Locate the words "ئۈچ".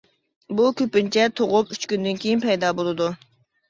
1.79-1.89